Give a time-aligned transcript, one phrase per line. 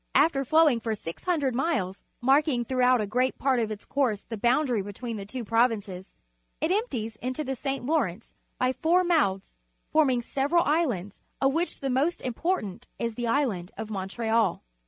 [0.15, 4.35] \fter flowing for GOO miles, mark ing throughout a great part of its course the
[4.35, 6.15] boundary between the two provinces,
[6.59, 7.85] ^it empties into the St.
[7.85, 9.43] Lawrence b y f ou r jnouths,^
[9.91, 14.63] forming several islands^Jof^wTiich the most uhportant is the Island of Montreal.